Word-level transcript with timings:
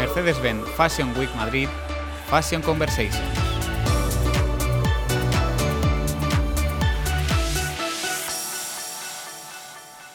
Mercedes-Benz 0.00 0.66
Fashion 0.76 1.12
Week 1.18 1.28
Madrid, 1.36 1.68
Fashion 2.30 2.62
Conversation. 2.62 3.22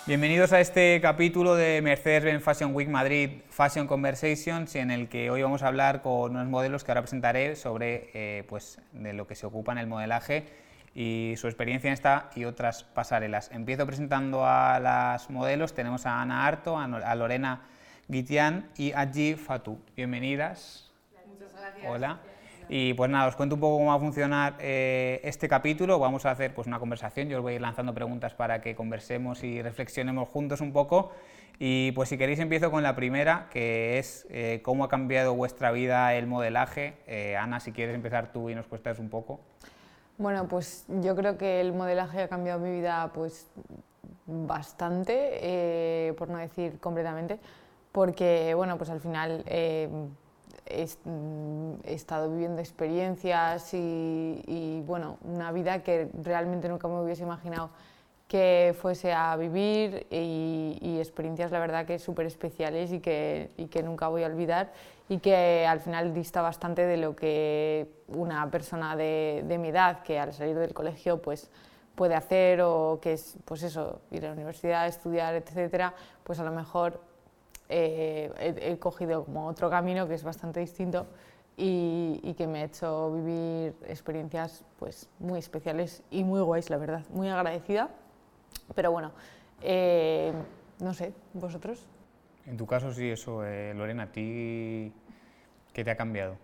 Bienvenidos 0.07 0.53
a 0.53 0.59
este 0.59 0.99
capítulo 1.01 1.53
de 1.53 1.83
Mercedes-Benz 1.83 2.43
Fashion 2.43 2.73
Week 2.73 2.89
Madrid 2.89 3.41
Fashion 3.51 3.85
Conversations 3.85 4.75
en 4.75 4.89
el 4.89 5.07
que 5.07 5.29
hoy 5.29 5.43
vamos 5.43 5.61
a 5.61 5.67
hablar 5.67 6.01
con 6.01 6.31
unos 6.31 6.47
modelos 6.47 6.83
que 6.83 6.89
ahora 6.89 7.03
presentaré 7.03 7.55
sobre 7.55 8.09
eh, 8.15 8.43
pues, 8.49 8.81
de 8.91 9.13
lo 9.13 9.27
que 9.27 9.35
se 9.35 9.45
ocupa 9.45 9.71
en 9.73 9.77
el 9.77 9.85
modelaje 9.85 10.47
y 10.95 11.35
su 11.37 11.45
experiencia 11.45 11.89
en 11.89 11.93
esta 11.93 12.31
y 12.33 12.45
otras 12.45 12.85
pasarelas. 12.85 13.51
Empiezo 13.53 13.85
presentando 13.85 14.47
a 14.47 14.79
las 14.79 15.29
modelos. 15.29 15.75
Tenemos 15.75 16.07
a 16.07 16.23
Ana 16.23 16.47
Harto, 16.47 16.79
a 16.79 17.15
Lorena 17.15 17.61
Guitián 18.07 18.69
y 18.77 18.91
Aji 18.91 19.33
Fatou. 19.33 19.79
Bienvenidas. 19.95 20.91
Muchas 21.27 21.51
gracias. 21.53 21.87
Hola. 21.89 22.19
Y 22.69 22.93
pues 22.93 23.09
nada, 23.09 23.27
os 23.27 23.35
cuento 23.35 23.55
un 23.55 23.61
poco 23.61 23.77
cómo 23.77 23.89
va 23.89 23.95
a 23.95 23.99
funcionar 23.99 24.55
eh, 24.59 25.21
este 25.23 25.47
capítulo. 25.47 25.97
Vamos 25.97 26.25
a 26.25 26.31
hacer 26.31 26.53
pues 26.53 26.67
una 26.67 26.77
conversación, 26.77 27.29
yo 27.29 27.37
os 27.37 27.43
voy 27.43 27.53
a 27.53 27.55
ir 27.55 27.61
lanzando 27.61 27.95
preguntas 27.95 28.35
para 28.35 28.61
que 28.61 28.75
conversemos 28.75 29.43
y 29.43 29.61
reflexionemos 29.61 30.29
juntos 30.29 30.61
un 30.61 30.71
poco. 30.71 31.13
Y 31.57 31.93
pues 31.93 32.09
si 32.09 32.17
queréis 32.17 32.39
empiezo 32.39 32.69
con 32.69 32.83
la 32.83 32.95
primera, 32.95 33.47
que 33.49 33.97
es 33.97 34.27
eh, 34.29 34.61
cómo 34.63 34.83
ha 34.83 34.89
cambiado 34.89 35.33
vuestra 35.33 35.71
vida 35.71 36.13
el 36.13 36.27
modelaje. 36.27 36.97
Eh, 37.07 37.35
Ana, 37.37 37.59
si 37.59 37.71
quieres 37.71 37.95
empezar 37.95 38.31
tú 38.31 38.51
y 38.51 38.55
nos 38.55 38.67
cuestas 38.67 38.99
un 38.99 39.09
poco. 39.09 39.39
Bueno, 40.19 40.47
pues 40.47 40.85
yo 40.87 41.15
creo 41.15 41.39
que 41.39 41.59
el 41.59 41.73
modelaje 41.73 42.21
ha 42.21 42.27
cambiado 42.27 42.59
mi 42.59 42.69
vida 42.69 43.11
pues 43.13 43.47
bastante, 44.27 46.13
por 46.17 46.29
no 46.29 46.37
decir 46.37 46.79
completamente, 46.79 47.39
porque 47.95 48.53
bueno, 48.53 48.77
pues 48.77 48.89
al 48.89 48.99
final 48.99 49.45
Mm, 51.05 51.73
he, 51.83 51.93
estado 51.93 52.29
viviendo 52.31 52.59
experiencias 52.59 53.73
y, 53.73 54.81
bueno, 54.85 55.17
una 55.23 55.51
vida 55.51 55.83
que 55.83 56.09
realmente 56.23 56.67
nunca 56.67 56.87
me 56.87 56.99
hubiese 57.01 57.23
imaginado 57.23 57.69
que 58.27 58.75
fuese 58.81 59.13
a 59.13 59.35
vivir 59.35 60.07
y, 60.09 60.97
experiencias 60.99 61.51
la 61.51 61.59
verdad 61.59 61.85
que 61.85 61.99
súper 61.99 62.25
especiales 62.25 62.91
y 62.91 62.99
que, 62.99 63.51
y 63.57 63.67
que 63.67 63.83
nunca 63.83 64.07
voy 64.07 64.23
a 64.23 64.27
olvidar 64.27 64.73
y 65.07 65.19
que 65.19 65.67
al 65.67 65.79
final 65.81 66.13
dista 66.15 66.41
bastante 66.41 66.85
de 66.85 66.97
lo 66.97 67.15
que 67.15 67.87
una 68.07 68.49
persona 68.49 68.95
de, 68.95 69.43
de 69.45 69.57
mi 69.59 69.67
edad 69.67 70.01
que 70.01 70.17
al 70.19 70.33
salir 70.33 70.57
del 70.57 70.73
colegio 70.73 71.21
pues 71.21 71.51
puede 71.93 72.15
hacer 72.15 72.61
o 72.61 72.99
que 72.99 73.13
es 73.13 73.37
pues 73.45 73.61
eso, 73.61 74.01
ir 74.09 74.25
a 74.25 74.29
la 74.29 74.33
universidad, 74.33 74.87
estudiar, 74.87 75.35
etcétera, 75.35 75.93
pues 76.23 76.39
a 76.39 76.43
lo 76.43 76.51
mejor 76.51 76.99
eh, 77.69 78.55
he, 78.61 78.77
cogido 78.77 79.25
como 79.25 79.47
otro 79.47 79.69
camino 79.69 80.07
que 80.07 80.13
es 80.13 80.23
bastante 80.23 80.59
distinto 80.59 81.07
y, 81.57 82.33
que 82.37 82.47
me 82.47 82.61
ha 82.61 82.65
hecho 82.65 83.11
vivir 83.13 83.75
experiencias 83.87 84.63
pues, 84.77 85.09
muy 85.19 85.39
especiales 85.39 86.03
y 86.11 86.23
muy 86.23 86.41
guays, 86.41 86.69
la 86.69 86.77
verdad. 86.77 87.03
Muy 87.09 87.29
agradecida. 87.29 87.89
Pero 88.75 88.91
bueno, 88.91 89.11
eh, 89.61 90.33
no 90.79 90.93
sé, 90.93 91.13
¿vosotros? 91.33 91.87
En 92.45 92.57
tu 92.57 92.65
caso 92.65 92.91
sí, 92.91 93.09
eso, 93.09 93.43
eh, 93.45 93.73
Lorena, 93.73 94.03
¿a 94.03 94.11
ti 94.11 94.91
qué 95.73 95.83
te 95.83 95.91
ha 95.91 95.95
cambiado? 95.95 96.37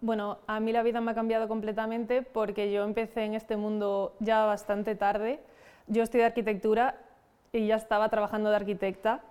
Bueno, 0.00 0.38
a 0.46 0.60
mí 0.60 0.72
la 0.72 0.82
vida 0.82 1.00
me 1.00 1.12
ha 1.12 1.14
cambiado 1.14 1.48
completamente 1.48 2.22
porque 2.22 2.70
yo 2.70 2.84
empecé 2.84 3.24
en 3.24 3.34
este 3.34 3.56
mundo 3.56 4.14
ya 4.20 4.44
bastante 4.44 4.94
tarde. 4.94 5.40
Yo 5.86 6.02
estudié 6.02 6.26
arquitectura 6.26 6.98
y 7.52 7.66
ya 7.66 7.76
estaba 7.76 8.08
trabajando 8.10 8.50
de 8.50 8.56
arquitecta 8.56 9.22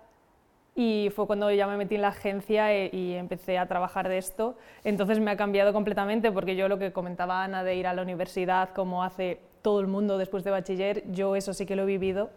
y 0.74 1.10
fue 1.14 1.26
cuando 1.26 1.50
ya 1.52 1.66
me 1.66 1.76
metí 1.76 1.94
en 1.94 2.02
la 2.02 2.08
agencia 2.08 2.72
e, 2.72 2.90
y 2.92 3.14
empecé 3.14 3.58
a 3.58 3.66
trabajar 3.66 4.08
de 4.08 4.18
esto. 4.18 4.56
Entonces 4.82 5.20
me 5.20 5.30
ha 5.30 5.36
cambiado 5.36 5.72
completamente 5.72 6.32
porque 6.32 6.56
yo 6.56 6.68
lo 6.68 6.78
que 6.78 6.92
comentaba 6.92 7.44
Ana 7.44 7.62
de 7.62 7.76
ir 7.76 7.86
a 7.86 7.94
la 7.94 8.02
universidad 8.02 8.70
como 8.70 9.04
hace 9.04 9.40
todo 9.62 9.80
el 9.80 9.86
mundo 9.86 10.18
después 10.18 10.44
de 10.44 10.50
bachiller, 10.50 11.04
yo 11.10 11.36
eso 11.36 11.54
sí 11.54 11.64
que 11.64 11.76
lo 11.76 11.84
he 11.84 11.86
vivido. 11.86 12.30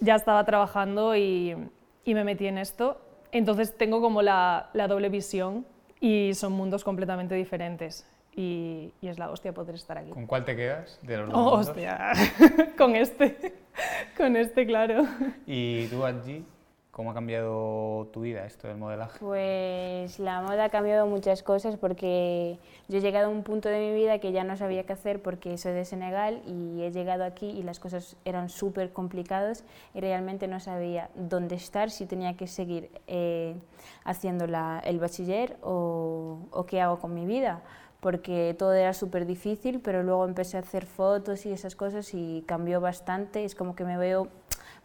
Ya 0.00 0.16
estaba 0.16 0.44
trabajando 0.44 1.14
y, 1.14 1.56
y 2.04 2.14
me 2.14 2.24
metí 2.24 2.46
en 2.46 2.58
esto. 2.58 3.00
Entonces 3.32 3.76
tengo 3.76 4.00
como 4.00 4.20
la, 4.22 4.70
la, 4.72 4.88
doble 4.88 5.08
visión 5.08 5.64
y 6.00 6.32
son 6.34 6.52
mundos 6.52 6.82
completamente 6.82 7.34
diferentes. 7.34 8.06
Y, 8.34 8.92
y, 9.00 9.08
es 9.08 9.18
la 9.18 9.30
hostia 9.30 9.52
poder 9.52 9.74
estar 9.74 9.96
aquí. 9.98 10.10
¿Con 10.10 10.26
cuál 10.26 10.44
te 10.44 10.56
quedas 10.56 10.98
de 11.02 11.16
los 11.18 11.30
dos 11.30 11.36
oh, 11.36 11.50
hostia, 11.52 12.12
con 12.78 12.96
este, 12.96 13.54
con 14.16 14.36
este, 14.36 14.66
claro. 14.66 15.04
¿Y 15.46 15.86
tú, 15.86 16.04
Angie? 16.04 16.44
¿Cómo 16.90 17.12
ha 17.12 17.14
cambiado 17.14 18.08
tu 18.12 18.22
vida 18.22 18.44
esto 18.44 18.66
del 18.66 18.76
modelaje? 18.76 19.20
Pues 19.20 20.18
la 20.18 20.42
moda 20.42 20.64
ha 20.64 20.68
cambiado 20.70 21.06
muchas 21.06 21.44
cosas 21.44 21.76
porque 21.76 22.58
yo 22.88 22.98
he 22.98 23.00
llegado 23.00 23.26
a 23.26 23.28
un 23.28 23.44
punto 23.44 23.68
de 23.68 23.78
mi 23.78 23.94
vida 23.94 24.18
que 24.18 24.32
ya 24.32 24.42
no 24.42 24.56
sabía 24.56 24.84
qué 24.84 24.94
hacer 24.94 25.22
porque 25.22 25.56
soy 25.56 25.72
de 25.72 25.84
Senegal 25.84 26.42
y 26.46 26.82
he 26.82 26.90
llegado 26.90 27.22
aquí 27.24 27.46
y 27.46 27.62
las 27.62 27.78
cosas 27.78 28.16
eran 28.24 28.48
súper 28.48 28.92
complicadas 28.92 29.62
y 29.94 30.00
realmente 30.00 30.48
no 30.48 30.58
sabía 30.58 31.10
dónde 31.14 31.54
estar, 31.54 31.90
si 31.90 32.06
tenía 32.06 32.36
que 32.36 32.48
seguir 32.48 32.90
eh, 33.06 33.54
haciendo 34.02 34.48
la, 34.48 34.82
el 34.84 34.98
bachiller 34.98 35.58
o, 35.62 36.38
o 36.50 36.66
qué 36.66 36.80
hago 36.80 36.98
con 36.98 37.14
mi 37.14 37.24
vida 37.24 37.62
porque 38.00 38.56
todo 38.58 38.72
era 38.72 38.94
súper 38.94 39.26
difícil, 39.26 39.80
pero 39.80 40.02
luego 40.02 40.24
empecé 40.24 40.56
a 40.56 40.60
hacer 40.60 40.86
fotos 40.86 41.44
y 41.46 41.52
esas 41.52 41.76
cosas 41.76 42.14
y 42.14 42.42
cambió 42.46 42.80
bastante, 42.80 43.44
es 43.44 43.54
como 43.54 43.76
que 43.76 43.84
me 43.84 43.98
veo 43.98 44.28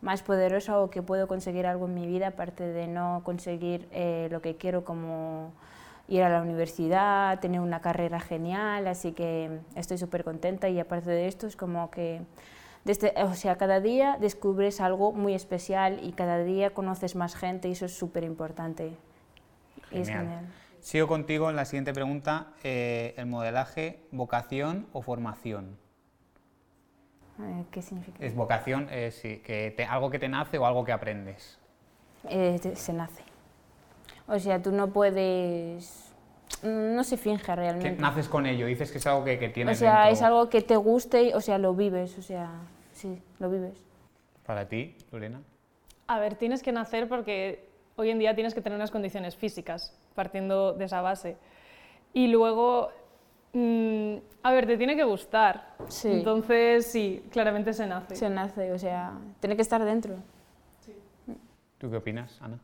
más 0.02 0.22
poderosa 0.22 0.80
o 0.80 0.90
que 0.90 1.02
puedo 1.02 1.28
conseguir 1.28 1.66
algo 1.66 1.86
en 1.86 1.94
mi 1.94 2.08
vida, 2.08 2.28
aparte 2.28 2.64
de 2.64 2.88
no 2.88 3.22
conseguir 3.24 3.88
eh, 3.92 4.28
lo 4.32 4.42
que 4.42 4.56
quiero 4.56 4.84
como 4.84 5.54
ir 6.08 6.22
a 6.22 6.30
la 6.30 6.42
universidad, 6.42 7.40
tener 7.40 7.62
una 7.62 7.82
carrera 7.82 8.20
genial, 8.20 8.88
así 8.88 9.12
que 9.12 9.60
estoy 9.76 9.98
súper 9.98 10.24
contenta 10.24 10.70
y 10.70 10.80
aparte 10.80 11.10
de 11.10 11.28
esto 11.28 11.48
es 11.48 11.56
como 11.56 11.90
que 11.90 12.22
desde, 12.84 13.14
o 13.24 13.34
sea, 13.34 13.58
cada 13.58 13.80
día 13.80 14.18
descubres 14.22 14.80
algo 14.80 15.12
muy 15.12 15.34
especial 15.34 16.00
y 16.04 16.12
cada 16.12 16.44
día 16.44 16.70
conoces 16.70 17.16
más 17.16 17.36
gente 17.36 17.68
y 17.68 17.72
eso 17.72 17.86
es 17.86 17.98
súper 17.98 18.24
importante. 18.24 18.96
Es 19.92 20.08
genial. 20.08 20.46
Sigo 20.82 21.08
contigo 21.08 21.50
en 21.50 21.56
la 21.56 21.66
siguiente 21.66 21.94
pregunta, 21.94 22.54
eh, 22.64 23.16
el 23.18 23.26
modelaje, 23.26 24.02
vocación 24.12 24.86
o 24.94 25.02
formación. 25.02 25.80
¿Qué 27.72 27.82
significa? 27.82 28.24
Es 28.24 28.34
vocación, 28.36 28.90
es 28.90 29.22
que 29.22 29.88
algo 29.90 30.10
que 30.10 30.20
te 30.20 30.30
nace 30.30 30.58
o 30.58 30.66
algo 30.66 30.86
que 30.86 30.92
aprendes. 30.92 31.60
Eh, 32.30 32.60
se 32.76 32.94
nace. 32.94 33.24
O 34.28 34.40
sea, 34.40 34.62
tú 34.62 34.72
no 34.72 34.88
puedes... 34.92 36.14
No 36.64 37.04
se 37.04 37.18
finge 37.18 37.56
realmente. 37.56 37.96
Que 37.96 38.02
naces 38.02 38.28
con 38.28 38.46
ello, 38.46 38.66
dices 38.66 38.92
que 38.92 38.98
es 38.98 39.08
algo 39.08 39.24
que, 39.24 39.38
que 39.38 39.50
tienes 39.50 39.78
O 39.78 39.80
sea, 39.80 40.10
es 40.10 40.22
algo 40.22 40.50
que 40.50 40.62
te 40.62 40.76
guste, 40.76 41.36
o 41.36 41.42
sea, 41.42 41.58
lo 41.58 41.74
vives, 41.74 42.18
o 42.18 42.22
sea, 42.22 42.52
sí, 42.94 43.22
lo 43.40 43.50
vives. 43.50 43.84
¿Para 44.46 44.68
ti, 44.68 44.96
Lorena? 45.12 45.42
A 46.08 46.20
ver, 46.20 46.36
tienes 46.36 46.64
que 46.64 46.72
nacer 46.72 47.08
porque 47.08 47.68
hoy 47.96 48.10
en 48.10 48.20
día 48.20 48.34
tienes 48.36 48.54
que 48.54 48.62
tener 48.62 48.78
unas 48.78 48.92
condiciones 48.92 49.36
físicas, 49.36 49.98
partiendo 50.16 50.74
de 50.74 50.86
esa 50.86 51.02
base. 51.02 51.38
Y 52.14 52.28
luego 52.28 52.92
Mm, 53.58 54.18
a 54.44 54.52
ver, 54.52 54.68
te 54.68 54.76
tiene 54.76 54.98
que 54.98 55.06
gustar. 55.06 55.76
Sí. 55.88 56.12
Entonces, 56.12 56.88
sí, 56.88 57.26
claramente 57.32 57.72
se 57.72 57.88
nace. 57.88 58.14
Se 58.14 58.30
nace, 58.30 58.74
o 58.74 58.78
sea, 58.78 59.14
tiene 59.40 59.56
que 59.56 59.62
estar 59.62 59.84
dentro. 59.86 60.16
Sí. 60.82 60.94
¿Tú 61.78 61.90
qué 61.90 61.96
opinas, 61.96 62.38
Ana? 62.42 62.60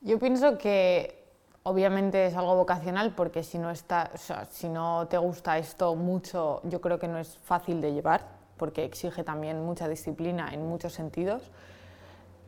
Yo 0.00 0.18
pienso 0.18 0.56
que 0.56 1.22
obviamente 1.64 2.24
es 2.24 2.34
algo 2.34 2.56
vocacional 2.56 3.12
porque 3.14 3.42
si 3.42 3.58
no, 3.58 3.70
está, 3.70 4.10
o 4.14 4.16
sea, 4.16 4.46
si 4.46 4.70
no 4.70 5.06
te 5.06 5.18
gusta 5.18 5.58
esto 5.58 5.94
mucho, 5.96 6.62
yo 6.64 6.80
creo 6.80 6.98
que 6.98 7.08
no 7.08 7.18
es 7.18 7.36
fácil 7.36 7.82
de 7.82 7.92
llevar 7.92 8.24
porque 8.56 8.84
exige 8.84 9.24
también 9.24 9.62
mucha 9.62 9.86
disciplina 9.86 10.48
en 10.54 10.66
muchos 10.66 10.94
sentidos. 10.94 11.50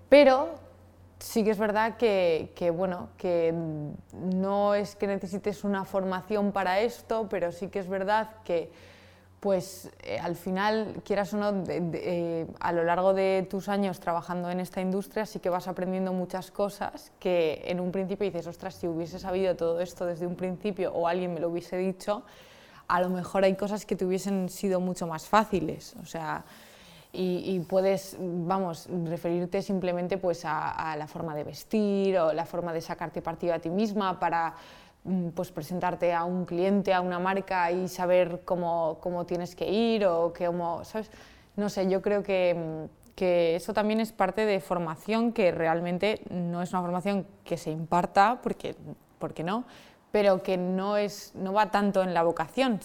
Pero 0.09 0.55
sí 1.25 1.43
que 1.43 1.51
es 1.51 1.59
verdad 1.59 1.97
que, 1.97 2.73
bueno, 2.77 3.09
que 3.17 3.55
no 4.13 4.75
es 4.75 4.95
que 4.95 5.07
necesites 5.07 5.65
una 5.65 5.85
formación 5.85 6.53
para 6.53 6.81
esto, 6.81 7.29
pero 7.31 7.51
sí 7.51 7.69
que 7.69 7.79
es 7.79 7.89
verdad 7.89 8.31
que 8.45 8.71
pues 9.41 9.91
eh, 10.03 10.19
al 10.19 10.37
final, 10.37 11.03
quieras 11.05 11.35
o 11.35 11.37
no, 11.37 11.65
eh, 11.69 12.47
a 12.61 12.73
lo 12.73 12.83
largo 12.83 13.13
de 13.13 13.47
tus 13.49 13.69
años 13.69 14.01
trabajando 14.01 14.49
en 14.51 14.59
esta 14.59 14.81
industria 14.81 15.27
sí 15.27 15.39
que 15.39 15.51
vas 15.51 15.69
aprendiendo 15.69 16.15
muchas 16.15 16.51
cosas 16.51 17.13
que 17.19 17.63
en 17.67 17.79
un 17.79 17.93
principio 17.93 18.25
dices, 18.25 18.47
ostras, 18.47 18.75
si 18.75 18.89
hubiese 18.89 19.19
sabido 19.19 19.55
todo 19.55 19.81
esto 19.81 20.07
desde 20.07 20.27
un 20.27 20.35
principio 20.35 20.95
o 20.95 21.09
alguien 21.09 21.35
me 21.35 21.41
lo 21.41 21.51
hubiese 21.51 21.77
dicho, 21.77 22.23
a 22.89 23.01
lo 23.01 23.11
mejor 23.11 23.45
hay 23.45 23.55
cosas 23.55 23.85
que 23.85 23.97
te 23.97 24.07
hubiesen 24.07 24.49
sido 24.49 24.81
mucho 24.81 25.07
más 25.07 25.27
fáciles. 25.27 25.95
O 26.03 26.07
sea, 26.07 26.45
y, 27.15 27.61
puedes, 27.69 28.17
vamos, 28.21 28.89
referirte 29.05 29.63
simplemente 29.63 30.19
pues 30.19 30.43
a, 30.45 30.97
la 30.97 31.07
forma 31.07 31.35
de 31.35 31.45
vestir 31.45 32.19
o 32.19 32.33
la 32.33 32.45
forma 32.45 32.73
de 32.73 32.81
sacarte 32.81 33.23
partido 33.23 33.55
a 33.55 33.59
ti 33.59 33.71
misma 33.71 34.19
para 34.19 34.55
mm, 35.05 35.29
pues 35.29 35.53
presentarte 35.53 36.13
a 36.13 36.25
un 36.25 36.45
cliente, 36.45 36.93
a 36.93 37.01
una 37.01 37.19
marca 37.19 37.71
y 37.71 37.89
saber 37.89 38.43
cómo, 38.45 38.99
cómo 39.01 39.25
tienes 39.27 39.55
que 39.55 39.71
ir 39.71 40.07
o 40.07 40.33
cómo, 40.37 40.85
¿sabes? 40.85 41.11
No 41.57 41.69
sé, 41.69 41.89
yo 41.89 42.03
creo 42.03 42.23
que, 42.23 42.89
que 43.15 43.55
eso 43.55 43.73
también 43.73 44.01
es 44.01 44.13
parte 44.13 44.45
de 44.45 44.61
formación 44.61 45.33
que 45.33 45.53
realmente 45.53 46.21
no 46.31 46.63
es 46.63 46.73
una 46.73 46.83
formación 46.83 47.27
que 47.45 47.57
se 47.57 47.71
imparta 47.71 48.41
porque 48.43 48.75
¿por 49.19 49.33
qué 49.33 49.45
no? 49.45 49.65
Pero 50.11 50.43
que 50.43 50.57
no, 50.57 50.97
es, 50.97 51.33
no 51.35 51.53
va 51.53 51.71
tanto 51.71 52.03
en 52.03 52.15
la 52.15 52.23
vocación 52.23 52.81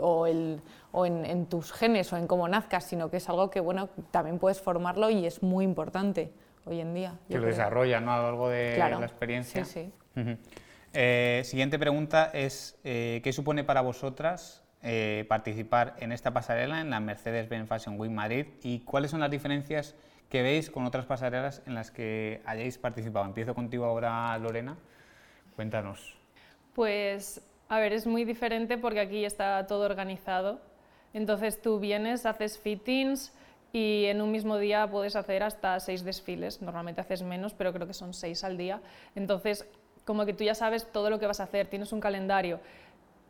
o, 0.00 0.26
el, 0.26 0.60
o 0.96 1.06
en, 1.06 1.46
tus 1.46 1.72
genes 1.72 2.12
o 2.12 2.16
en 2.16 2.28
cómo 2.28 2.46
nazcas, 2.46 2.84
sino 2.84 3.10
que 3.10 3.16
es 3.16 3.28
algo 3.28 3.50
que 3.50 3.58
bueno, 3.58 3.88
también 4.12 4.38
puedes 4.38 4.60
formarlo 4.60 5.10
y 5.10 5.26
es 5.26 5.42
muy 5.42 5.64
importante 5.64 6.30
hoy 6.66 6.80
en 6.80 6.94
día. 6.94 7.18
Que 7.28 7.38
lo 7.38 7.46
desarrolla, 7.46 7.98
¿no? 7.98 8.12
Algo 8.12 8.48
de 8.48 8.78
la 8.78 9.04
experiencia. 9.04 9.64
Sí, 9.64 9.92
sí. 10.14 10.38
Eh, 10.92 11.42
siguiente 11.44 11.80
pregunta 11.80 12.30
es, 12.32 12.78
eh, 12.84 13.20
¿qué 13.24 13.32
supone 13.32 13.64
para 13.64 13.80
vosotras 13.80 14.62
eh, 14.82 15.26
participar 15.28 15.96
en 15.98 16.12
esta 16.12 16.32
pasarela 16.32 16.80
en 16.80 16.90
la 16.90 17.00
Mercedes-Benz 17.00 17.68
Fashion 17.68 17.98
Week 17.98 18.12
Madrid 18.12 18.46
y 18.62 18.78
cuáles 18.80 19.10
son 19.10 19.18
las 19.18 19.32
diferencias 19.32 19.96
que 20.28 20.42
veis 20.42 20.70
con 20.70 20.86
otras 20.86 21.06
pasarelas 21.06 21.60
en 21.66 21.74
las 21.74 21.90
que 21.90 22.40
hayáis 22.46 22.78
participado? 22.78 23.26
Empiezo 23.26 23.52
contigo 23.56 23.84
ahora, 23.84 24.38
Lorena. 24.38 24.76
Cuéntanos. 25.56 26.16
Pues, 26.72 27.42
a 27.68 27.80
ver, 27.80 27.92
es 27.92 28.06
muy 28.06 28.24
diferente 28.24 28.78
porque 28.78 29.00
aquí 29.00 29.24
está 29.24 29.66
todo 29.66 29.84
organizado. 29.86 30.60
Entonces 31.14 31.62
tú 31.62 31.80
vienes, 31.80 32.26
haces 32.26 32.58
fittings 32.58 33.32
y 33.72 34.04
en 34.06 34.20
un 34.20 34.30
mismo 34.30 34.58
día 34.58 34.86
puedes 34.90 35.16
hacer 35.16 35.42
hasta 35.42 35.80
seis 35.80 36.04
desfiles. 36.04 36.60
Normalmente 36.60 37.00
haces 37.00 37.22
menos, 37.22 37.54
pero 37.54 37.72
creo 37.72 37.86
que 37.86 37.94
son 37.94 38.12
seis 38.12 38.44
al 38.44 38.58
día. 38.58 38.82
Entonces 39.14 39.66
como 40.04 40.26
que 40.26 40.34
tú 40.34 40.44
ya 40.44 40.54
sabes 40.54 40.86
todo 40.92 41.08
lo 41.08 41.18
que 41.18 41.26
vas 41.26 41.40
a 41.40 41.44
hacer, 41.44 41.68
tienes 41.68 41.92
un 41.92 42.00
calendario. 42.00 42.60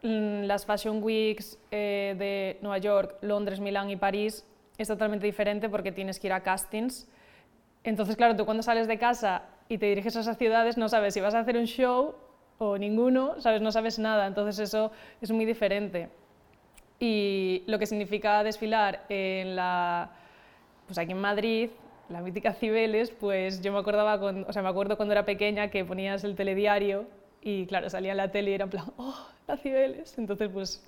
Mm, 0.03 0.45
las 0.45 0.67
Fashion 0.67 1.03
Weeks 1.03 1.59
eh, 1.71 2.15
de 2.19 2.59
Nueva 2.63 2.79
York, 2.79 3.17
Londres, 3.23 3.61
Milán 3.61 3.91
y 3.91 3.97
París 3.97 4.45
es 4.77 4.89
totalmente 4.89 5.25
diferente 5.25 5.69
porque 5.69 5.93
tienes 5.93 6.19
que 6.19 6.27
ir 6.27 6.33
a 6.33 6.43
castings. 6.43 7.09
Entonces, 7.85 8.17
claro, 8.17 8.35
tú 8.35 8.45
cuando 8.45 8.63
sales 8.63 8.89
de 8.89 8.99
casa 8.99 9.43
y 9.69 9.79
te 9.79 9.87
diriges 9.87 10.17
a 10.17 10.21
esas 10.21 10.37
ciudades 10.37 10.77
no 10.77 10.89
sabes 10.89 11.15
si 11.15 11.21
vas 11.21 11.35
a 11.35 11.41
hacer 11.41 11.57
un 11.57 11.67
show 11.67 12.15
o 12.59 12.77
ninguno, 12.77 13.41
sabes, 13.41 13.63
no 13.63 13.71
sabes 13.73 13.99
nada. 13.99 14.27
Entonces 14.27 14.59
eso 14.59 14.91
es 15.21 15.31
muy 15.31 15.45
diferente. 15.45 16.09
Y 17.07 17.63
lo 17.67 17.79
que 17.79 17.85
significa 17.85 18.43
desfilar 18.43 19.05
en 19.11 19.57
la, 19.57 20.11
pues 20.87 20.97
aquí 20.97 21.13
en 21.13 21.21
Madrid 21.21 21.69
la 22.09 22.23
mítica 22.23 22.55
Cibeles, 22.55 23.11
pues 23.11 23.61
yo 23.61 23.75
me 23.75 23.79
acordaba, 23.79 24.15
o 24.15 24.53
sea, 24.55 24.63
me 24.63 24.71
acuerdo 24.71 24.97
cuando 24.97 25.13
era 25.13 25.27
pequeña 25.27 25.69
que 25.69 25.85
ponías 25.85 26.25
el 26.25 26.35
telediario 26.35 27.05
y 27.43 27.67
claro, 27.67 27.91
salía 27.91 28.13
en 28.13 28.17
la 28.17 28.31
tele 28.31 28.53
y 28.53 28.55
era 28.55 28.65
en 28.65 28.71
plan, 28.71 28.87
oh, 28.97 29.29
la 29.47 29.59
Cibeles. 29.59 30.17
Entonces, 30.17 30.49
pues 30.49 30.83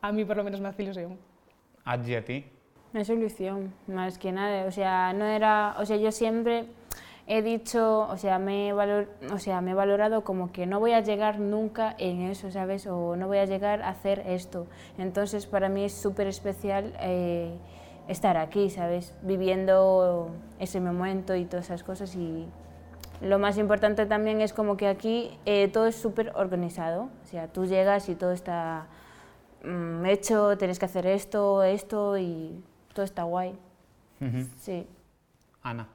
a 0.00 0.10
mí 0.10 0.24
por 0.24 0.36
lo 0.36 0.42
menos 0.42 0.60
me 0.60 0.68
hace 0.70 0.82
ilusión. 0.82 1.16
¿Allí 1.84 2.16
a 2.16 2.24
ti? 2.24 2.44
Me 2.92 3.02
hace 3.02 3.14
ilusión, 3.14 3.72
más 3.86 4.18
que 4.18 4.32
nada. 4.32 4.64
O 4.64 4.72
sea, 4.72 5.12
no 5.12 5.24
era, 5.24 5.76
o 5.78 5.86
sea, 5.86 5.98
yo 5.98 6.10
siempre 6.10 6.64
he 7.30 7.42
dicho, 7.42 8.00
o 8.08 8.16
sea, 8.16 8.38
me 8.38 8.68
he, 8.68 8.72
valor, 8.72 9.08
o 9.32 9.38
sea, 9.38 9.60
me 9.60 9.70
he 9.70 9.74
valorado 9.74 10.24
como 10.24 10.52
que 10.52 10.66
no 10.66 10.80
voy 10.80 10.92
a 10.92 11.00
llegar 11.00 11.38
nunca 11.38 11.94
en 11.98 12.22
eso, 12.22 12.50
¿sabes? 12.50 12.86
O 12.86 13.16
no 13.16 13.28
voy 13.28 13.38
a 13.38 13.44
llegar 13.44 13.82
a 13.82 13.88
hacer 13.90 14.24
esto. 14.26 14.66
Entonces, 14.98 15.46
para 15.46 15.68
mí 15.68 15.84
es 15.84 15.94
súper 15.94 16.26
especial. 16.26 16.94
Eh, 17.00 17.56
estar 18.08 18.36
aquí, 18.36 18.70
¿sabes? 18.70 19.14
Viviendo 19.22 20.30
ese 20.58 20.80
momento 20.80 21.36
y 21.36 21.44
todas 21.44 21.66
esas 21.66 21.84
cosas 21.84 22.16
y 22.16 22.48
lo 23.20 23.38
más 23.38 23.58
importante 23.58 24.06
también 24.06 24.40
es 24.40 24.52
como 24.52 24.76
que 24.76 24.88
aquí 24.88 25.38
eh, 25.44 25.68
todo 25.68 25.86
es 25.86 25.96
súper 25.96 26.32
organizado, 26.34 27.10
o 27.22 27.26
sea, 27.26 27.48
tú 27.48 27.66
llegas 27.66 28.08
y 28.08 28.14
todo 28.14 28.32
está 28.32 28.86
mm, 29.62 30.06
hecho, 30.06 30.56
tienes 30.56 30.78
que 30.78 30.86
hacer 30.86 31.06
esto, 31.06 31.62
esto 31.62 32.18
y 32.18 32.64
todo 32.94 33.04
está 33.04 33.22
guay. 33.24 33.56
Sí. 34.58 34.86
Ana. 35.62 35.88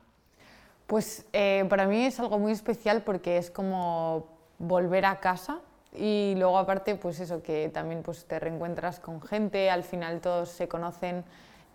Pues 0.88 1.26
eh, 1.34 1.66
para 1.70 1.88
mí 1.88 2.06
es 2.06 2.20
algo 2.20 2.38
muy 2.38 2.52
especial 2.52 3.02
porque 3.02 3.38
es 3.38 3.50
como 3.50 4.28
volver 4.60 5.06
a 5.06 5.20
casa 5.20 5.60
y 5.94 6.36
luego 6.38 6.58
aparte 6.58 6.96
pues 6.96 7.20
eso 7.20 7.42
que 7.42 7.70
también 7.70 8.04
pues 8.04 8.26
te 8.26 8.40
reencuentras 8.40 9.00
con 9.00 9.22
gente, 9.22 9.70
al 9.70 9.84
final 9.84 10.22
todos 10.22 10.50
se 10.50 10.68
conocen 10.68 11.24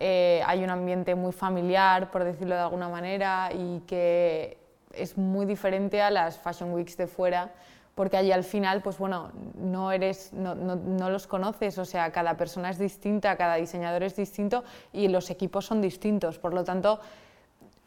eh, 0.03 0.43
hay 0.47 0.65
un 0.65 0.71
ambiente 0.71 1.15
muy 1.15 1.31
familiar, 1.31 2.11
por 2.11 2.25
decirlo 2.25 2.55
de 2.55 2.62
alguna 2.62 2.89
manera, 2.89 3.51
y 3.53 3.81
que 3.81 4.57
es 4.95 5.19
muy 5.19 5.45
diferente 5.45 6.01
a 6.01 6.11
las 6.11 6.39
Fashion 6.39 6.73
Weeks 6.73 6.97
de 6.97 7.07
fuera, 7.07 7.53
porque 7.95 8.17
allí 8.17 8.33
al 8.33 8.45
final, 8.45 8.81
pues 8.81 8.97
bueno, 8.97 9.31
no, 9.59 9.93
eres, 9.93 10.33
no, 10.33 10.55
no, 10.55 11.11
los 11.11 11.27
conoces, 11.27 11.77
o 11.77 11.85
sea, 11.85 12.11
cada 12.12 12.39
persona 12.39 12.71
es 12.71 12.79
distinta, 12.79 13.37
cada 13.37 13.57
diseñador 13.57 14.03
es 14.03 14.17
distinto 14.17 14.65
y 14.91 15.09
los 15.09 15.29
equipos 15.29 15.67
son 15.67 15.83
distintos, 15.83 16.39
por 16.39 16.55
lo 16.55 16.65
tanto, 16.65 17.01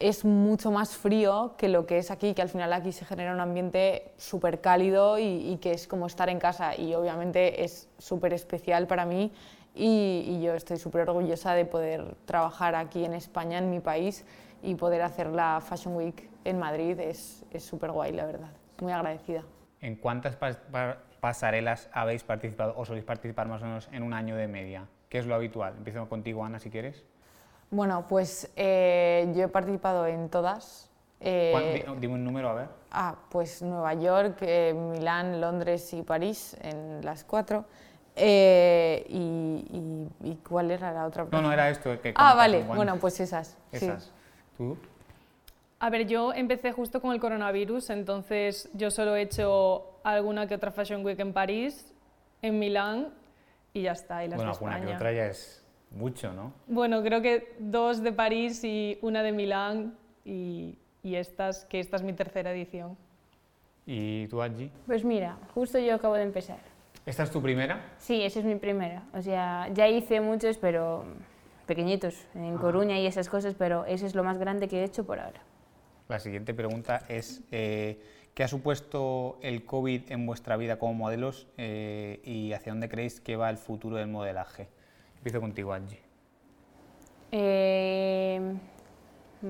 es 0.08 0.22
mucho 0.22 0.70
más 0.70 0.94
frío 0.94 1.54
que 1.56 1.68
lo 1.68 1.86
que 1.86 1.96
es 1.96 2.10
aquí, 2.10 2.34
que 2.34 2.42
al 2.42 2.50
final 2.50 2.70
aquí 2.74 2.92
se 2.92 3.06
genera 3.06 3.32
un 3.32 3.40
ambiente 3.40 4.12
súper 4.18 4.60
cálido 4.60 5.18
y, 5.18 5.58
que 5.62 5.72
es 5.72 5.88
como 5.88 6.06
estar 6.06 6.28
en 6.28 6.38
casa 6.38 6.78
y 6.78 6.94
obviamente 6.94 7.64
es 7.64 7.88
súper 7.96 8.34
especial 8.34 8.86
para 8.86 9.06
mí 9.06 9.32
y, 9.74 10.42
yo 10.42 10.52
estoy 10.54 10.76
súper 10.76 11.08
orgullosa 11.08 11.54
de 11.54 11.64
poder 11.64 12.16
trabajar 12.26 12.74
aquí 12.74 13.06
en 13.06 13.14
España, 13.14 13.56
en 13.56 13.70
mi 13.70 13.80
país, 13.80 14.26
y 14.62 14.74
poder 14.74 15.00
hacer 15.00 15.28
la 15.28 15.62
Fashion 15.66 15.96
Week 15.96 16.28
en 16.44 16.58
Madrid 16.58 17.00
es 17.00 17.44
súper 17.58 17.90
guay, 17.90 18.12
la 18.12 18.26
verdad. 18.26 18.50
Muy 18.82 18.92
agradecida. 18.92 19.42
¿En 19.80 19.96
cuántas 19.96 20.36
pasarelas 21.20 21.88
habéis 21.92 22.24
participado 22.24 22.74
o 22.76 22.84
soléis 22.84 23.06
participar 23.06 23.48
más 23.48 23.62
o 23.62 23.64
menos 23.64 23.88
en 23.90 24.02
un 24.02 24.12
año 24.12 24.36
de 24.36 24.48
media? 24.48 24.86
¿Qué 25.08 25.18
es 25.18 25.26
lo 25.26 25.34
habitual? 25.34 25.74
Empiezo 25.78 26.06
contigo, 26.10 26.44
Ana, 26.44 26.58
si 26.58 26.68
quieres. 26.68 27.04
Bueno, 27.74 28.06
pues 28.08 28.52
eh, 28.54 29.32
yo 29.34 29.42
he 29.42 29.48
participado 29.48 30.06
en 30.06 30.28
todas. 30.28 30.88
Eh, 31.18 31.84
dime 31.98 32.14
un 32.14 32.24
número, 32.24 32.50
a 32.50 32.54
ver. 32.54 32.68
Ah, 32.92 33.16
pues 33.30 33.62
Nueva 33.62 33.94
York, 33.94 34.36
eh, 34.42 34.72
Milán, 34.72 35.40
Londres 35.40 35.92
y 35.92 36.02
París, 36.02 36.56
en 36.62 37.04
las 37.04 37.24
cuatro. 37.24 37.64
Eh, 38.14 39.04
y, 39.08 40.36
cuál 40.48 40.70
era 40.70 40.92
la 40.92 41.04
otra 41.04 41.24
pregunta? 41.24 41.40
No, 41.40 41.48
no, 41.48 41.52
era 41.52 41.68
esto. 41.68 42.00
Que 42.00 42.14
ah, 42.14 42.34
vale, 42.34 42.62
bueno, 42.62 42.96
pues 42.98 43.18
esas. 43.18 43.56
Esas. 43.72 44.12
¿Tú? 44.56 44.78
A 45.80 45.90
ver, 45.90 46.06
yo 46.06 46.32
empecé 46.32 46.70
justo 46.70 47.00
con 47.00 47.12
el 47.12 47.20
coronavirus, 47.20 47.90
entonces 47.90 48.70
yo 48.72 48.92
solo 48.92 49.16
he 49.16 49.22
hecho 49.22 49.98
alguna 50.04 50.46
que 50.46 50.54
otra 50.54 50.70
Fashion 50.70 51.04
Week 51.04 51.18
en 51.18 51.32
París, 51.32 51.92
en 52.40 52.60
Milán 52.60 53.12
y 53.72 53.82
ya 53.82 53.92
está. 53.92 54.24
Y 54.24 54.28
las 54.28 54.36
bueno, 54.36 54.52
de 54.52 54.54
España. 54.54 54.74
alguna 54.76 54.90
que 54.92 54.96
otra 54.96 55.12
ya 55.12 55.26
es 55.26 55.63
mucho, 55.94 56.32
¿no? 56.32 56.52
Bueno, 56.66 57.02
creo 57.02 57.22
que 57.22 57.54
dos 57.58 58.02
de 58.02 58.12
París 58.12 58.62
y 58.64 58.98
una 59.02 59.22
de 59.22 59.32
Milán 59.32 59.94
y, 60.24 60.76
y 61.02 61.16
estas, 61.16 61.64
que 61.64 61.80
esta 61.80 61.96
es 61.96 62.02
mi 62.02 62.12
tercera 62.12 62.52
edición. 62.52 62.96
¿Y 63.86 64.26
tú, 64.28 64.40
Angie? 64.40 64.70
Pues 64.86 65.04
mira, 65.04 65.36
justo 65.54 65.78
yo 65.78 65.94
acabo 65.94 66.14
de 66.14 66.22
empezar. 66.22 66.58
¿Esta 67.06 67.22
es 67.22 67.30
tu 67.30 67.42
primera? 67.42 67.92
Sí, 67.98 68.22
esa 68.22 68.38
es 68.40 68.46
mi 68.46 68.54
primera. 68.56 69.02
O 69.12 69.20
sea, 69.20 69.68
ya 69.74 69.88
hice 69.88 70.20
muchos, 70.20 70.56
pero 70.56 71.04
pequeñitos, 71.66 72.26
en 72.34 72.56
Coruña 72.56 72.98
y 72.98 73.06
esas 73.06 73.28
cosas, 73.28 73.54
pero 73.54 73.84
ese 73.84 74.06
es 74.06 74.14
lo 74.14 74.24
más 74.24 74.38
grande 74.38 74.68
que 74.68 74.80
he 74.80 74.84
hecho 74.84 75.04
por 75.04 75.18
ahora. 75.18 75.42
La 76.08 76.18
siguiente 76.18 76.54
pregunta 76.54 77.04
es, 77.08 77.42
eh, 77.50 78.00
¿qué 78.34 78.44
ha 78.44 78.48
supuesto 78.48 79.38
el 79.42 79.64
COVID 79.64 80.10
en 80.12 80.26
vuestra 80.26 80.56
vida 80.56 80.78
como 80.78 80.94
modelos 80.94 81.46
eh, 81.56 82.20
y 82.24 82.52
hacia 82.52 82.72
dónde 82.72 82.88
creéis 82.88 83.20
que 83.20 83.36
va 83.36 83.50
el 83.50 83.58
futuro 83.58 83.96
del 83.96 84.08
modelaje? 84.08 84.68
Empiezo 85.24 85.40
contigo, 85.40 85.72
Angie. 85.72 86.02
Eh, 87.32 88.58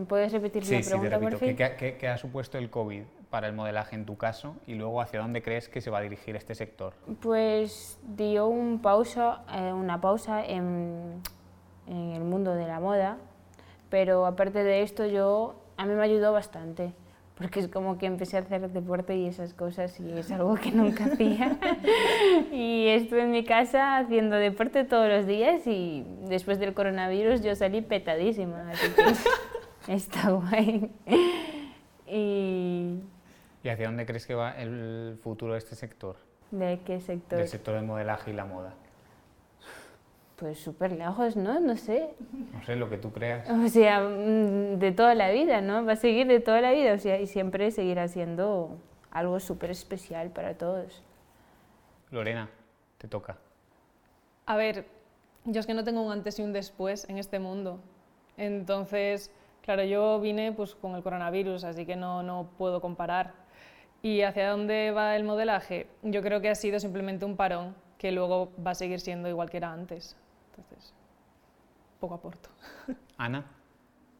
¿Puedes 0.07 0.31
repetir 0.31 0.65
sí, 0.65 0.77
la 0.77 0.81
pregunta, 0.83 1.17
sí, 1.17 1.25
te 1.25 1.31
repito. 1.31 1.77
¿Qué, 1.77 1.97
qué, 1.99 2.09
ha 2.09 2.17
supuesto 2.17 2.59
el 2.59 2.71
COVID 2.71 3.03
para 3.29 3.49
el 3.49 3.55
modelaje 3.55 3.97
en 3.97 4.07
tu 4.07 4.17
caso 4.17 4.55
y 4.69 4.75
luego 4.75 5.01
hacia 5.01 5.19
dónde 5.19 5.43
crees 5.43 5.69
que 5.69 5.81
se 5.81 5.91
va 5.91 5.99
a 5.99 6.03
dirigir 6.03 6.37
este 6.37 6.55
sector? 6.55 6.95
Pues 7.21 7.99
dio 8.05 8.47
un 8.47 8.83
pausa, 8.83 9.43
eh, 9.53 9.73
una 9.73 10.01
pausa 10.01 10.47
en, 10.47 11.21
en, 11.89 12.13
el 12.13 12.23
mundo 12.23 12.55
de 12.55 12.69
la 12.69 12.79
moda, 12.79 13.19
pero 13.91 14.27
aparte 14.27 14.63
de 14.63 14.83
esto 14.83 15.07
yo, 15.07 15.57
a 15.77 15.87
mí 15.87 15.95
me 15.95 16.05
ayudó 16.05 16.33
bastante, 16.33 16.93
porque 17.37 17.61
es 17.61 17.69
como 17.69 17.99
que 17.99 18.07
empecé 18.07 18.37
a 18.37 18.41
hacer 18.41 18.71
deporte 18.71 19.17
y 19.17 19.27
esas 19.27 19.55
cosas 19.55 19.99
y 19.99 20.13
es 20.13 20.31
algo 20.31 20.55
que 20.55 20.71
nunca 20.71 21.05
hacía. 21.13 21.59
y 22.53 22.87
estuve 22.89 23.23
en 23.23 23.31
mi 23.33 23.45
casa 23.45 23.99
haciendo 23.99 24.37
deporte 24.37 24.85
todos 24.85 25.09
los 25.09 25.27
días 25.27 25.67
y 25.67 26.07
después 26.29 26.59
del 26.59 26.75
coronavirus 26.75 27.43
yo 27.43 27.55
salí 27.57 27.81
petadísima, 27.83 28.71
así 28.71 28.87
que 28.93 29.93
está 29.93 30.31
guay. 30.31 30.91
y 32.07 33.01
¿Y 33.65 33.69
hacia 33.69 33.87
dónde 33.87 34.05
crees 34.05 34.27
que 34.27 34.35
va 34.35 34.53
el 34.53 35.19
futuro 35.23 35.55
de 35.55 35.59
este 35.59 35.75
sector? 35.75 36.17
¿De 36.51 36.81
qué 36.85 37.01
sector? 37.01 37.39
Del 37.39 37.49
sector 37.49 37.75
del 37.75 37.85
modelaje 37.85 38.31
y 38.31 38.35
la 38.35 38.45
moda. 38.45 38.75
Pues 40.37 40.59
súper 40.59 40.93
lejos, 40.93 41.37
¿no? 41.37 41.61
No 41.61 41.77
sé. 41.77 42.11
No 42.53 42.65
sé, 42.65 42.77
lo 42.77 42.91
que 42.91 42.99
tú 42.99 43.13
creas. 43.13 43.49
O 43.49 43.69
sea, 43.69 44.01
mm, 44.01 44.79
de 44.79 44.93
toda 44.93 45.15
la 45.15 45.31
vida, 45.31 45.61
¿no? 45.61 45.85
Va 45.85 45.93
a 45.93 45.97
seguir 45.97 46.27
de 46.27 46.41
toda 46.41 46.61
la 46.61 46.73
vida, 46.73 46.95
o 46.95 46.99
sea, 46.99 47.21
y 47.21 47.27
siempre 47.27 47.71
seguirá 47.71 48.09
siendo 48.09 48.79
algo 49.11 49.39
súper 49.39 49.71
especial 49.71 50.31
para 50.31 50.59
todos. 50.59 51.03
Lorena, 52.11 52.51
te 52.99 53.07
toca. 53.07 53.39
A 54.47 54.57
ver, 54.57 54.87
yo 55.45 55.61
es 55.61 55.67
que 55.67 55.75
no 55.75 55.85
tengo 55.85 56.03
un 56.03 56.13
antes 56.13 56.39
y 56.39 56.43
un 56.43 56.53
después 56.53 57.09
en 57.09 57.19
este 57.19 57.39
mundo. 57.39 57.81
Entonces, 58.37 59.31
claro, 59.63 59.85
yo 59.85 60.21
vine 60.21 60.53
pues 60.53 60.75
con 60.75 60.97
el 60.97 61.03
coronavirus, 61.03 61.65
así 61.65 61.87
que 61.87 61.95
no, 61.95 62.23
no 62.23 62.49
puedo 62.59 62.81
comparar 62.81 63.45
¿Y 64.05 64.21
hacia 64.21 64.51
dónde 64.51 64.91
va 64.91 65.17
el 65.17 65.25
modelaje? 65.25 65.87
Yo 66.03 66.21
creo 66.21 66.43
que 66.43 66.51
ha 66.51 66.55
sido 66.55 66.79
simplemente 66.79 67.25
un 67.25 67.39
parón 67.39 67.75
que 67.97 68.13
luego 68.13 68.53
va 68.65 68.73
a 68.73 68.75
seguir 68.75 69.01
siendo 69.01 69.31
igual 69.31 69.49
que 69.49 69.57
era 69.57 69.73
antes. 69.73 70.15
Entonces, 70.57 70.93
poco 72.01 72.15
aporto. 72.15 72.49
Ana. 73.19 73.45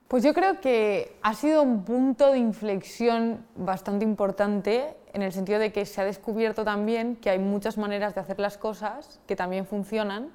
Pues 0.09 0.23
yo 0.23 0.35
creo 0.35 0.61
que 0.61 1.19
ha 1.23 1.35
sido 1.35 1.63
un 1.63 1.83
punto 1.83 2.31
de 2.31 2.39
inflexión 2.39 3.47
bastante 3.57 4.05
importante 4.05 4.97
en 5.13 5.23
el 5.23 5.33
sentido 5.33 5.59
de 5.59 5.73
que 5.73 5.87
se 5.87 6.01
ha 6.01 6.05
descubierto 6.05 6.65
también 6.65 7.17
que 7.17 7.31
hay 7.31 7.39
muchas 7.39 7.79
maneras 7.79 8.15
de 8.15 8.21
hacer 8.21 8.39
las 8.39 8.59
cosas 8.59 9.21
que 9.27 9.35
también 9.35 9.67
funcionan 9.67 10.31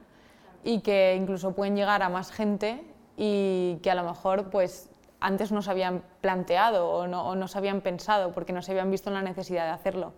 y 0.63 0.81
que 0.81 1.15
incluso 1.15 1.53
pueden 1.53 1.75
llegar 1.75 2.01
a 2.01 2.09
más 2.09 2.31
gente 2.31 2.83
y 3.15 3.77
que 3.83 3.91
a 3.91 3.95
lo 3.95 4.03
mejor 4.03 4.49
pues 4.49 4.89
antes 5.19 5.51
no 5.51 5.61
se 5.61 5.69
habían 5.71 6.03
planteado 6.21 6.89
o 6.89 7.07
no, 7.07 7.27
o 7.27 7.35
no 7.35 7.47
se 7.47 7.57
habían 7.57 7.81
pensado 7.81 8.31
porque 8.31 8.53
no 8.53 8.61
se 8.61 8.71
habían 8.71 8.89
visto 8.89 9.09
en 9.09 9.15
la 9.15 9.21
necesidad 9.21 9.65
de 9.65 9.71
hacerlo. 9.71 10.13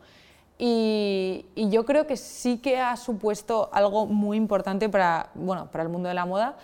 Y, 0.63 1.47
y, 1.55 1.71
yo 1.71 1.85
creo 1.85 2.05
que 2.05 2.15
sí 2.15 2.59
que 2.59 2.79
ha 2.79 2.95
supuesto 2.95 3.71
algo 3.73 4.05
muy 4.05 4.37
importante 4.37 4.89
para, 4.89 5.31
bueno, 5.33 5.71
para 5.71 5.83
el 5.83 5.89
mundo 5.89 6.07
de 6.07 6.13
la 6.13 6.27
moda, 6.27 6.55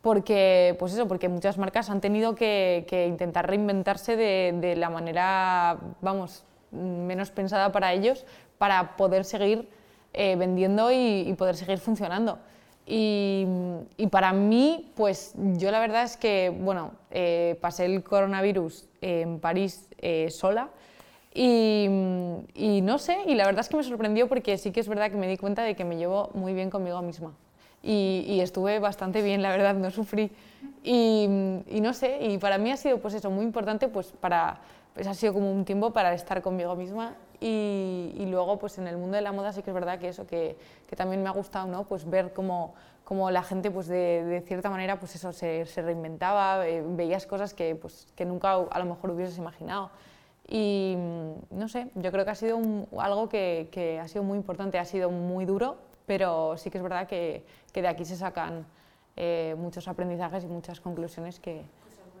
porque, 0.00 0.74
pues 0.78 0.94
eso, 0.94 1.06
porque 1.06 1.28
muchas 1.28 1.58
marcas 1.58 1.90
han 1.90 2.00
tenido 2.00 2.34
que, 2.34 2.86
que 2.88 3.06
intentar 3.06 3.46
reinventarse 3.46 4.16
de, 4.16 4.54
de, 4.58 4.74
la 4.74 4.88
manera, 4.88 5.76
vamos, 6.00 6.44
menos 6.70 7.30
pensada 7.30 7.72
para 7.72 7.92
ellos, 7.92 8.24
para 8.56 8.96
poder 8.96 9.26
seguir 9.26 9.68
eh, 10.14 10.34
vendiendo 10.36 10.90
y, 10.90 11.28
y, 11.28 11.34
poder 11.34 11.56
seguir 11.56 11.76
funcionando. 11.76 12.38
Y, 12.86 13.46
y, 13.98 14.06
para 14.06 14.32
mí, 14.32 14.90
pues 14.96 15.34
yo 15.58 15.70
la 15.70 15.80
verdad 15.80 16.04
es 16.04 16.16
que, 16.16 16.48
bueno, 16.58 16.92
eh, 17.10 17.58
pasé 17.60 17.84
el 17.84 18.02
coronavirus 18.02 18.88
en 19.02 19.40
París 19.40 19.90
eh, 19.98 20.30
sola 20.30 20.70
y, 21.38 21.86
y 22.54 22.80
no 22.80 22.98
sé, 22.98 23.18
y 23.26 23.34
la 23.34 23.44
verdad 23.44 23.60
es 23.60 23.68
que 23.68 23.76
me 23.76 23.82
sorprendió 23.82 24.26
porque 24.26 24.56
sí 24.56 24.72
que 24.72 24.80
es 24.80 24.88
verdad 24.88 25.10
que 25.10 25.18
me 25.18 25.28
di 25.28 25.36
cuenta 25.36 25.62
de 25.62 25.76
que 25.76 25.84
me 25.84 25.98
llevo 25.98 26.30
muy 26.32 26.54
bien 26.54 26.70
conmigo 26.70 27.02
misma 27.02 27.34
y, 27.82 28.24
y, 28.26 28.40
estuve 28.40 28.78
bastante 28.78 29.20
bien, 29.20 29.42
la 29.42 29.50
verdad, 29.50 29.74
no 29.74 29.90
sufrí. 29.90 30.32
Y, 30.82 31.28
y, 31.68 31.80
no 31.80 31.92
sé, 31.92 32.18
y 32.22 32.38
para 32.38 32.56
mí 32.56 32.72
ha 32.72 32.76
sido 32.76 32.98
pues 32.98 33.12
eso, 33.12 33.30
muy 33.30 33.44
importante, 33.44 33.88
pues 33.88 34.12
para, 34.18 34.60
pues 34.94 35.06
ha 35.06 35.12
sido 35.12 35.34
como 35.34 35.52
un 35.52 35.66
tiempo 35.66 35.92
para 35.92 36.14
estar 36.14 36.40
conmigo 36.40 36.74
misma 36.74 37.14
y, 37.38 38.24
luego 38.30 38.58
pues 38.58 38.78
en 38.78 38.86
el 38.86 38.96
mundo 38.96 39.16
de 39.16 39.22
la 39.22 39.30
moda 39.30 39.52
sí 39.52 39.62
que 39.62 39.70
es 39.70 39.74
verdad 39.74 39.98
que 39.98 40.08
eso, 40.08 40.26
que, 40.26 40.56
que 40.88 40.96
también 40.96 41.22
me 41.22 41.28
ha 41.28 41.32
gustado, 41.32 41.66
¿no? 41.66 41.84
Pues 41.84 42.08
ver 42.08 42.32
cómo, 42.32 42.74
cómo 43.04 43.30
la 43.30 43.42
gente 43.42 43.70
pues 43.70 43.88
de, 43.88 44.24
de, 44.24 44.40
cierta 44.40 44.70
manera 44.70 44.98
pues 44.98 45.14
eso, 45.14 45.34
se, 45.34 45.66
se 45.66 45.82
reinventaba, 45.82 46.66
eh, 46.66 46.82
veías 46.82 47.26
cosas 47.26 47.52
que, 47.52 47.76
pues, 47.76 48.08
que 48.16 48.24
nunca 48.24 48.54
a 48.54 48.78
lo 48.78 48.86
mejor 48.86 49.10
hubieses 49.10 49.36
imaginado. 49.36 49.90
Y 50.48 50.96
no 51.50 51.68
sé, 51.68 51.88
yo 51.94 52.12
creo 52.12 52.24
que 52.24 52.30
ha 52.30 52.36
sido 52.36 52.56
un, 52.56 52.86
algo 52.98 53.28
que, 53.28 53.68
que 53.72 53.98
ha 53.98 54.06
sido 54.06 54.22
muy 54.22 54.38
importante, 54.38 54.78
ha 54.78 54.84
sido 54.84 55.10
muy 55.10 55.44
duro, 55.44 55.76
pero 56.06 56.56
sí 56.56 56.70
que 56.70 56.78
es 56.78 56.82
verdad 56.82 57.08
que, 57.08 57.44
que 57.72 57.82
de 57.82 57.88
aquí 57.88 58.04
se 58.04 58.16
sacan 58.16 58.64
eh, 59.16 59.54
muchos 59.58 59.88
aprendizajes 59.88 60.44
y 60.44 60.46
muchas 60.46 60.80
conclusiones 60.80 61.40
que, 61.40 61.62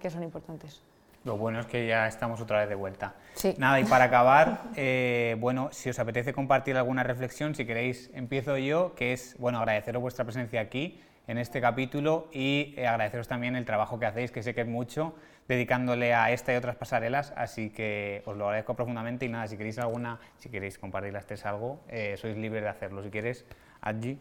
que, 0.00 0.10
son 0.10 0.22
importantes. 0.22 0.82
Lo 1.24 1.36
bueno 1.36 1.60
es 1.60 1.66
que 1.66 1.86
ya 1.86 2.08
estamos 2.08 2.40
otra 2.40 2.60
vez 2.60 2.68
de 2.68 2.74
vuelta. 2.74 3.14
Sí. 3.34 3.54
Nada, 3.58 3.78
y 3.78 3.84
para 3.84 4.04
acabar, 4.06 4.62
eh, 4.74 5.36
bueno, 5.38 5.68
si 5.72 5.90
os 5.90 5.98
apetece 5.98 6.32
compartir 6.32 6.76
alguna 6.76 7.02
reflexión, 7.04 7.54
si 7.54 7.64
queréis, 7.64 8.10
empiezo 8.14 8.56
yo, 8.56 8.94
que 8.94 9.12
es, 9.12 9.36
bueno, 9.38 9.58
agradeceros 9.58 10.02
vuestra 10.02 10.24
presencia 10.24 10.60
aquí 10.60 11.00
en 11.28 11.38
este 11.38 11.60
capítulo 11.60 12.28
y 12.32 12.74
eh, 12.76 12.86
agradeceros 12.86 13.28
también 13.28 13.56
el 13.56 13.64
trabajo 13.64 13.98
que 13.98 14.06
hacéis, 14.06 14.30
que 14.30 14.42
sé 14.42 14.54
que 14.54 14.62
es 14.62 14.66
mucho, 14.66 15.14
dedicándole 15.48 16.14
a 16.14 16.30
esta 16.32 16.52
y 16.52 16.56
otras 16.56 16.76
pasarelas, 16.76 17.32
así 17.36 17.70
que 17.70 18.22
os 18.26 18.36
lo 18.36 18.46
agradezco 18.46 18.74
profundamente 18.74 19.26
y 19.26 19.28
nada, 19.28 19.46
si 19.46 19.56
queréis 19.56 19.78
alguna, 19.78 20.18
si 20.38 20.48
queréis 20.48 20.78
compartir 20.78 21.12
las 21.12 21.26
tres 21.26 21.46
algo, 21.46 21.80
eh, 21.88 22.16
sois 22.16 22.36
libres 22.36 22.62
de 22.62 22.68
hacerlo. 22.68 23.02
Si 23.02 23.10
quieres, 23.10 23.44
Angie. 23.80 24.18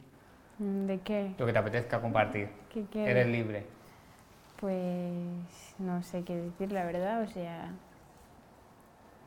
¿De 0.60 1.00
qué? 1.00 1.34
Lo 1.38 1.46
que 1.46 1.54
te 1.54 1.60
apetezca 1.60 2.00
compartir. 2.00 2.50
¿Qué 2.74 2.86
quieres? 2.92 3.12
Eres 3.12 3.28
libre. 3.28 3.64
Pues 4.60 5.76
no 5.80 6.02
sé 6.04 6.24
qué 6.24 6.36
decir, 6.36 6.72
la 6.72 6.86
verdad, 6.86 7.22
o 7.22 7.28
sea... 7.28 7.72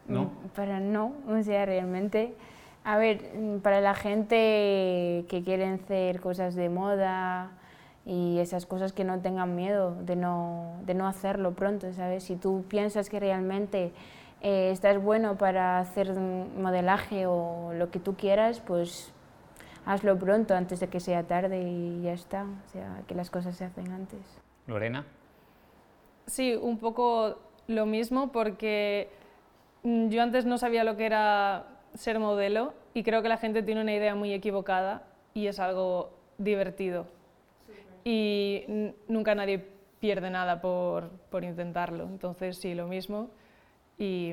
¿No? 0.06 0.32
Para 0.54 0.80
no, 0.80 1.12
o 1.28 1.42
sea, 1.42 1.66
realmente... 1.66 2.34
A 2.84 2.96
ver, 2.96 3.20
para 3.62 3.82
la 3.82 3.94
gente 3.94 5.26
que 5.28 5.42
quieren 5.44 5.74
hacer 5.74 6.20
cosas 6.20 6.54
de 6.54 6.70
moda 6.70 7.50
y 8.08 8.38
esas 8.38 8.64
cosas 8.64 8.94
que 8.94 9.04
no 9.04 9.20
tengan 9.20 9.54
miedo 9.54 9.94
de 10.00 10.16
no, 10.16 10.80
de 10.86 10.94
no 10.94 11.06
hacerlo 11.06 11.52
pronto, 11.52 11.92
¿sabes? 11.92 12.24
Si 12.24 12.36
tú 12.36 12.64
piensas 12.66 13.10
que 13.10 13.20
realmente 13.20 13.92
eh, 14.40 14.70
estás 14.70 15.00
bueno 15.00 15.36
para 15.36 15.78
hacer 15.78 16.14
modelaje 16.14 17.26
o 17.26 17.74
lo 17.74 17.90
que 17.90 17.98
tú 17.98 18.16
quieras, 18.16 18.60
pues 18.60 19.12
hazlo 19.84 20.18
pronto 20.18 20.54
antes 20.54 20.80
de 20.80 20.88
que 20.88 21.00
sea 21.00 21.24
tarde 21.24 21.60
y 21.60 22.00
ya 22.00 22.14
está. 22.14 22.44
O 22.44 22.68
sea, 22.72 23.02
que 23.06 23.14
las 23.14 23.28
cosas 23.28 23.54
se 23.54 23.66
hacen 23.66 23.92
antes. 23.92 24.20
Lorena. 24.66 25.04
Sí, 26.26 26.54
un 26.54 26.78
poco 26.78 27.38
lo 27.66 27.84
mismo 27.84 28.32
porque 28.32 29.10
yo 29.82 30.22
antes 30.22 30.46
no 30.46 30.56
sabía 30.56 30.82
lo 30.82 30.96
que 30.96 31.04
era 31.04 31.66
ser 31.92 32.18
modelo 32.18 32.72
y 32.94 33.02
creo 33.02 33.20
que 33.20 33.28
la 33.28 33.36
gente 33.36 33.62
tiene 33.62 33.82
una 33.82 33.92
idea 33.92 34.14
muy 34.14 34.32
equivocada 34.32 35.02
y 35.34 35.48
es 35.48 35.60
algo 35.60 36.08
divertido. 36.38 37.17
Y 38.10 38.64
nunca 39.06 39.34
nadie 39.34 39.58
pierde 40.00 40.30
nada 40.30 40.62
por, 40.62 41.10
por, 41.28 41.44
intentarlo. 41.44 42.04
Entonces, 42.04 42.56
sí, 42.56 42.74
lo 42.74 42.86
mismo 42.86 43.28
y, 43.98 44.32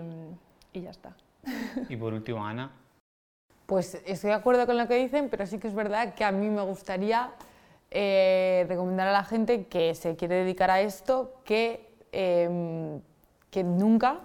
y 0.72 0.82
ya 0.82 0.92
está. 0.92 1.14
Y 1.90 1.98
por 1.98 2.14
último, 2.14 2.46
Ana. 2.46 2.72
Pues 3.66 4.02
estoy 4.06 4.30
de 4.30 4.36
acuerdo 4.38 4.66
con 4.66 4.78
lo 4.78 4.88
que 4.88 4.96
dicen, 4.96 5.28
pero 5.30 5.46
sí 5.46 5.60
que 5.60 5.68
es 5.68 5.76
verdad 5.76 6.14
que 6.14 6.24
a 6.24 6.32
mí 6.32 6.50
me 6.50 6.62
gustaría 6.62 7.34
eh, 7.92 8.66
recomendar 8.70 9.10
a 9.10 9.12
la 9.12 9.26
gente 9.26 9.66
que 9.66 9.94
se 9.94 10.16
quiere 10.16 10.36
dedicar 10.36 10.72
a 10.72 10.80
esto 10.80 11.42
que, 11.44 11.90
eh, 12.14 13.02
que 13.52 13.64
nunca 13.66 14.22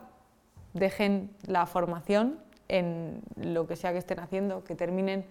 dejen 0.75 1.28
la 1.49 1.66
formación 1.66 2.38
en 2.69 3.21
lo 3.35 3.66
que 3.66 3.75
sea 3.75 3.90
que 3.90 3.99
estén 3.99 4.21
haciendo, 4.21 4.62
que 4.62 4.76
terminen 4.76 5.25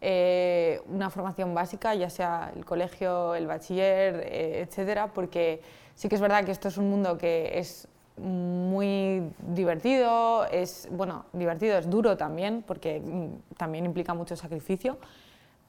eh, 0.00 0.80
una 0.88 1.10
formación 1.10 1.54
básica, 1.54 1.94
ya 1.94 2.10
sea 2.10 2.52
el 2.54 2.64
colegio, 2.64 3.34
el 3.34 3.46
bachiller, 3.46 4.26
eh, 4.26 4.60
etcétera, 4.66 5.12
porque 5.12 5.62
sí 5.94 6.08
que 6.08 6.14
es 6.14 6.20
verdad 6.20 6.44
que 6.44 6.52
esto 6.52 6.68
es 6.68 6.76
un 6.76 6.90
mundo 6.90 7.16
que 7.16 7.58
es 7.58 7.88
muy 8.18 9.22
divertido, 9.38 10.46
es, 10.46 10.88
bueno, 10.90 11.26
divertido, 11.32 11.78
es 11.78 11.88
duro 11.88 12.16
también, 12.16 12.62
porque 12.66 13.00
mm, 13.00 13.56
también 13.56 13.84
implica 13.84 14.14
mucho 14.14 14.36
sacrificio, 14.36 14.98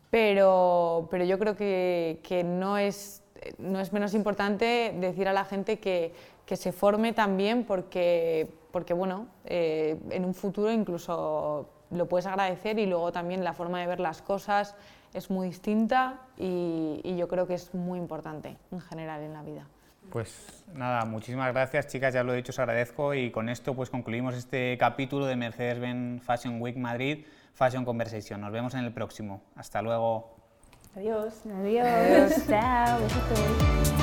pero, 0.10 1.08
pero 1.12 1.26
yo 1.26 1.38
creo 1.40 1.56
que, 1.56 2.20
que 2.24 2.44
no, 2.44 2.78
es, 2.78 3.24
no 3.58 3.80
es 3.80 3.92
menos 3.92 4.14
importante 4.14 4.94
decir 4.98 5.28
a 5.28 5.34
la 5.34 5.46
gente 5.46 5.80
que, 5.80 6.14
que 6.46 6.56
se 6.56 6.72
forme 6.72 7.12
también 7.12 7.66
porque, 7.66 8.48
porque 8.72 8.94
bueno, 8.94 9.28
eh, 9.46 9.98
en 10.10 10.24
un 10.24 10.34
futuro 10.34 10.72
incluso 10.72 11.70
lo 11.92 12.08
puedes 12.08 12.26
agradecer 12.26 12.80
y 12.80 12.86
luego 12.86 13.12
también 13.12 13.44
la 13.44 13.54
forma 13.54 13.80
de 13.80 13.88
ver 13.88 14.00
las 14.00 14.22
cosas 14.22 14.76
es 15.14 15.30
muy 15.30 15.48
distinta 15.48 16.20
y, 16.38 17.02
y 17.04 17.18
yo 17.18 17.28
creo 17.28 17.48
que 17.48 17.54
es 17.54 17.74
muy 17.74 18.00
importante 18.00 18.58
en 18.72 18.82
general 18.82 19.22
en 19.22 19.34
la 19.34 19.44
vida. 19.44 19.68
Pues 20.12 20.64
nada, 20.74 21.04
muchísimas 21.06 21.52
gracias 21.54 21.88
chicas, 21.88 22.14
ya 22.14 22.24
lo 22.24 22.34
he 22.34 22.38
dicho, 22.38 22.52
os 22.52 22.60
agradezco 22.60 23.14
y 23.14 23.32
con 23.32 23.50
esto 23.50 23.76
pues 23.76 23.90
concluimos 23.90 24.36
este 24.36 24.78
capítulo 24.78 25.26
de 25.26 25.36
Mercedes-Benz 25.36 26.24
Fashion 26.24 26.62
Week 26.62 26.78
Madrid 26.78 27.26
Fashion 27.58 27.84
Conversation. 27.84 28.40
Nos 28.40 28.52
vemos 28.52 28.76
en 28.76 28.86
el 28.86 28.94
próximo. 28.94 29.42
Hasta 29.56 29.82
luego. 29.82 30.36
Adiós. 30.96 31.42
Adiós. 31.48 31.88
Adiós. 31.88 32.48
Chao. 32.48 33.97